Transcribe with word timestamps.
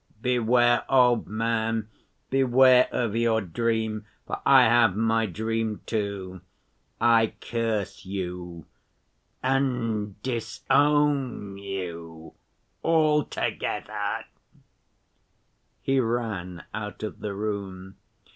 "Beware, 0.19 0.83
old 0.89 1.27
man, 1.27 1.87
beware 2.31 2.87
of 2.91 3.15
your 3.15 3.39
dream, 3.39 4.07
for 4.25 4.39
I 4.47 4.63
have 4.63 4.95
my 4.95 5.27
dream, 5.27 5.81
too. 5.85 6.41
I 6.99 7.33
curse 7.39 8.03
you, 8.03 8.65
and 9.43 10.19
disown 10.23 11.55
you 11.59 12.33
altogether." 12.83 14.25
He 15.83 15.99
ran 15.99 16.63
out 16.73 17.03
of 17.03 17.19
the 17.19 17.35
room. 17.35 17.97